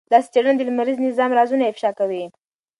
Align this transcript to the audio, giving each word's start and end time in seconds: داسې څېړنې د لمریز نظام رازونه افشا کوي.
داسې 0.13 0.27
څېړنې 0.33 0.57
د 0.57 0.61
لمریز 0.69 0.97
نظام 1.07 1.31
رازونه 1.39 1.63
افشا 1.67 1.91
کوي. 1.99 2.23